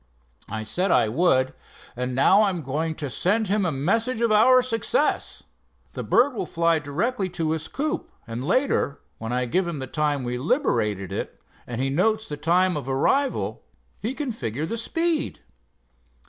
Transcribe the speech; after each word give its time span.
I 0.49 0.63
said 0.63 0.89
I 0.89 1.09
would, 1.09 1.53
and 1.95 2.15
now 2.15 2.41
I 2.41 2.49
am 2.49 2.63
going 2.63 2.95
to 2.95 3.07
send 3.07 3.49
him 3.49 3.67
a 3.67 3.71
message 3.71 4.19
of 4.19 4.31
our 4.31 4.63
success. 4.63 5.43
The 5.93 6.03
bird 6.03 6.33
will 6.33 6.47
fly 6.47 6.79
directly 6.79 7.29
to 7.29 7.51
his 7.51 7.67
coop, 7.67 8.09
and 8.25 8.43
later, 8.43 8.99
when 9.19 9.31
I 9.31 9.45
give 9.45 9.67
him 9.67 9.77
the 9.77 9.85
time 9.85 10.23
we 10.23 10.39
liberated 10.39 11.11
it, 11.11 11.39
and 11.67 11.79
he 11.79 11.91
notes 11.91 12.25
the 12.25 12.35
time 12.35 12.75
of 12.77 12.89
arrival, 12.89 13.61
he 13.99 14.15
can 14.15 14.31
figure 14.31 14.65
the 14.65 14.75
speed." 14.79 15.41